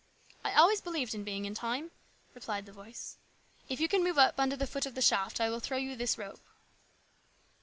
"I 0.43 0.53
always 0.55 0.81
believed 0.81 1.13
in 1.13 1.23
being 1.23 1.45
in 1.45 1.53
time," 1.53 1.91
replied 2.33 2.65
the 2.65 2.71
voice." 2.71 3.17
If 3.69 3.79
you 3.79 3.87
can 3.87 4.03
move 4.03 4.17
up 4.17 4.39
under 4.39 4.55
the 4.55 4.65
foot 4.65 4.87
of 4.87 4.95
the 4.95 4.99
shaft, 5.03 5.39
I 5.39 5.51
will 5.51 5.59
throw 5.59 5.77
you 5.77 5.95
this 5.95 6.17
rope." 6.17 6.41